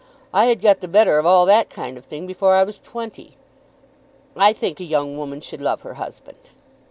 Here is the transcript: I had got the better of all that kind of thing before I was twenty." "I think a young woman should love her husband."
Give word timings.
I 0.33 0.45
had 0.45 0.63
got 0.63 0.79
the 0.79 0.87
better 0.87 1.19
of 1.19 1.27
all 1.27 1.45
that 1.45 1.69
kind 1.69 1.95
of 1.95 2.05
thing 2.05 2.25
before 2.25 2.55
I 2.55 2.63
was 2.63 2.79
twenty." 2.79 3.37
"I 4.35 4.51
think 4.51 4.79
a 4.79 4.83
young 4.83 5.15
woman 5.15 5.41
should 5.41 5.61
love 5.61 5.83
her 5.83 5.93
husband." 5.93 6.39